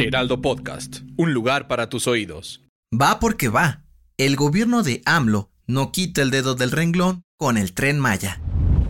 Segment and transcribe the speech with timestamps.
[0.00, 2.62] Heraldo Podcast, un lugar para tus oídos.
[2.90, 3.84] Va porque va.
[4.16, 8.40] El gobierno de AMLO no quita el dedo del renglón con el tren Maya.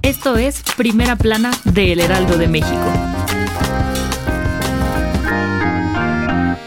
[0.02, 3.19] Esto es Primera Plana de El Heraldo de México.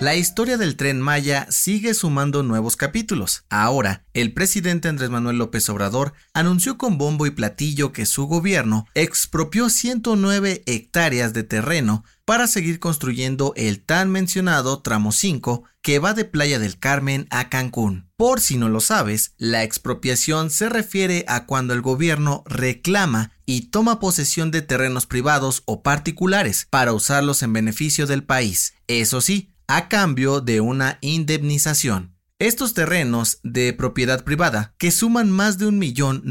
[0.04, 3.46] La historia del tren Maya sigue sumando nuevos capítulos.
[3.50, 8.86] Ahora, el presidente Andrés Manuel López Obrador anunció con bombo y platillo que su gobierno
[8.96, 16.14] expropió 109 hectáreas de terreno para seguir construyendo el tan mencionado tramo 5 que va
[16.14, 18.10] de Playa del Carmen a Cancún.
[18.18, 23.70] Por si no lo sabes, la expropiación se refiere a cuando el gobierno reclama y
[23.70, 28.74] toma posesión de terrenos privados o particulares para usarlos en beneficio del país.
[28.88, 32.16] Eso sí, a cambio de una indemnización.
[32.38, 36.22] Estos terrenos de propiedad privada, que suman más de un millón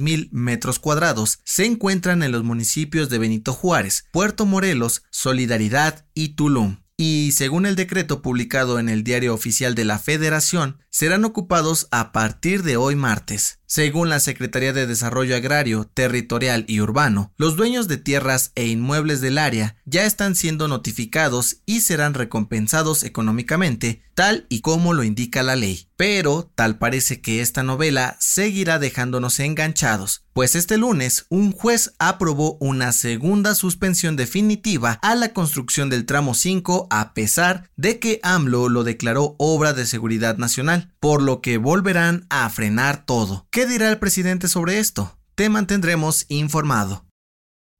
[0.00, 6.34] mil metros cuadrados, se encuentran en los municipios de Benito Juárez, Puerto Morelos, Solidaridad y
[6.34, 11.86] Tulum y según el decreto publicado en el Diario Oficial de la Federación, serán ocupados
[11.92, 13.57] a partir de hoy martes.
[13.70, 19.20] Según la Secretaría de Desarrollo Agrario, Territorial y Urbano, los dueños de tierras e inmuebles
[19.20, 25.42] del área ya están siendo notificados y serán recompensados económicamente, tal y como lo indica
[25.42, 25.90] la ley.
[25.98, 32.56] Pero tal parece que esta novela seguirá dejándonos enganchados, pues este lunes un juez aprobó
[32.60, 38.68] una segunda suspensión definitiva a la construcción del tramo 5 a pesar de que AMLO
[38.68, 43.48] lo declaró obra de seguridad nacional, por lo que volverán a frenar todo.
[43.58, 45.18] ¿Qué dirá el presidente sobre esto?
[45.34, 47.06] Te mantendremos informado.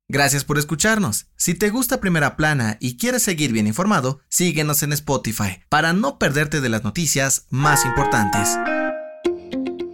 [0.08, 1.28] Gracias por escucharnos.
[1.36, 6.18] Si te gusta Primera Plana y quieres seguir bien informado, síguenos en Spotify para no
[6.18, 8.58] perderte de las noticias más importantes.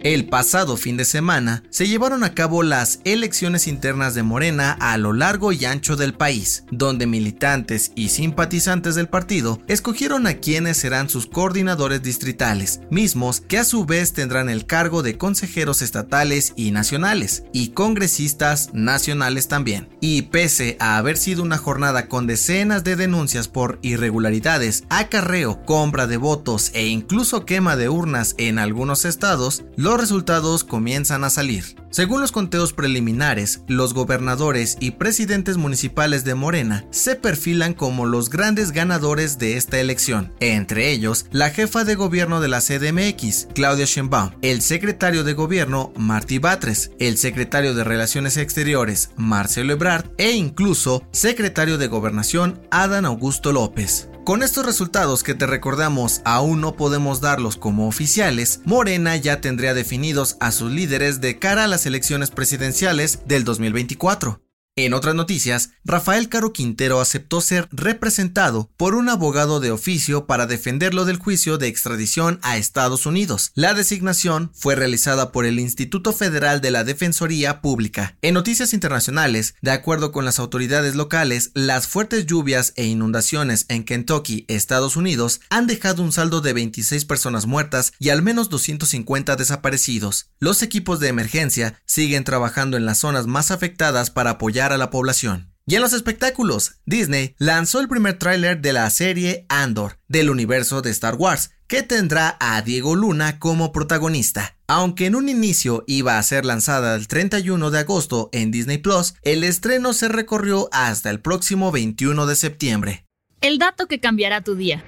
[0.05, 4.99] El pasado fin de semana se llevaron a cabo las elecciones internas de Morena a
[4.99, 10.77] lo largo y ancho del país, donde militantes y simpatizantes del partido escogieron a quienes
[10.77, 16.53] serán sus coordinadores distritales, mismos que a su vez tendrán el cargo de consejeros estatales
[16.55, 19.89] y nacionales, y congresistas nacionales también.
[20.01, 26.05] Y pese a haber sido una jornada con decenas de denuncias por irregularidades, acarreo, compra
[26.05, 31.75] de votos e incluso quema de urnas en algunos estados, los resultados comienzan a salir.
[31.89, 38.29] Según los conteos preliminares, los gobernadores y presidentes municipales de Morena se perfilan como los
[38.29, 43.85] grandes ganadores de esta elección, entre ellos la jefa de gobierno de la CDMX, Claudia
[43.85, 50.31] Sheinbaum, el secretario de gobierno, Martí Batres, el secretario de Relaciones Exteriores, Marcelo Ebrard, e
[50.31, 54.09] incluso secretario de Gobernación, Adán Augusto López.
[54.25, 59.75] Con estos resultados que te recordamos aún no podemos darlos como oficiales, Morena ya tendría
[59.75, 64.44] definidos a sus líderes de cara a las elecciones presidenciales del 2024.
[64.77, 70.47] En otras noticias, Rafael Caro Quintero aceptó ser representado por un abogado de oficio para
[70.47, 73.53] defenderlo del juicio de extradición a Estados Unidos.
[73.55, 78.17] La designación fue realizada por el Instituto Federal de la Defensoría Pública.
[78.21, 83.85] En noticias internacionales, de acuerdo con las autoridades locales, las fuertes lluvias e inundaciones en
[83.85, 89.37] Kentucky, Estados Unidos, han dejado un saldo de 26 personas muertas y al menos 250
[89.37, 90.31] desaparecidos.
[90.39, 94.89] Los equipos de emergencia siguen trabajando en las zonas más afectadas para apoyar a la
[94.89, 95.55] población.
[95.67, 100.83] Y en los espectáculos, Disney lanzó el primer tráiler de la serie Andor del universo
[100.83, 104.57] de Star Wars, que tendrá a Diego Luna como protagonista.
[104.67, 109.15] Aunque en un inicio iba a ser lanzada el 31 de agosto en Disney Plus,
[109.23, 113.05] el estreno se recorrió hasta el próximo 21 de septiembre.
[113.41, 114.85] El dato que cambiará tu día.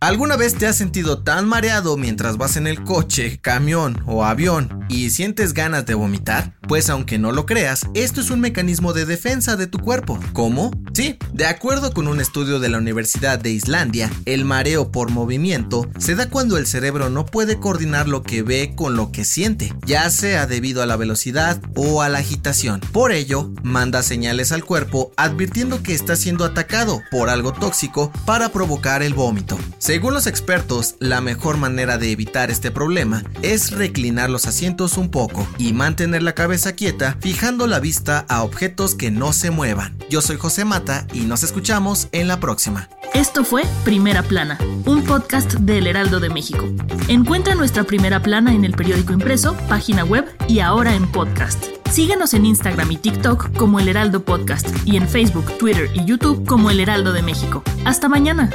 [0.00, 4.79] ¿Alguna vez te has sentido tan mareado mientras vas en el coche, camión o avión
[4.90, 6.54] y sientes ganas de vomitar?
[6.66, 10.18] Pues aunque no lo creas, esto es un mecanismo de defensa de tu cuerpo.
[10.32, 10.72] ¿Cómo?
[10.92, 15.88] Sí, de acuerdo con un estudio de la Universidad de Islandia, el mareo por movimiento
[15.98, 19.72] se da cuando el cerebro no puede coordinar lo que ve con lo que siente,
[19.86, 22.80] ya sea debido a la velocidad o a la agitación.
[22.92, 28.48] Por ello, manda señales al cuerpo advirtiendo que está siendo atacado por algo tóxico para
[28.48, 29.56] provocar el vómito.
[29.78, 35.10] Según los expertos, la mejor manera de evitar este problema es reclinar los asientos un
[35.10, 39.94] poco y mantener la cabeza quieta fijando la vista a objetos que no se muevan.
[40.08, 42.88] Yo soy José Mata y nos escuchamos en la próxima.
[43.12, 46.64] Esto fue Primera Plana, un podcast del Heraldo de México.
[47.08, 51.62] Encuentra nuestra Primera Plana en el periódico impreso, página web y ahora en podcast.
[51.90, 56.46] Síguenos en Instagram y TikTok como El Heraldo Podcast y en Facebook, Twitter y YouTube
[56.46, 57.62] como El Heraldo de México.
[57.84, 58.48] Hasta mañana.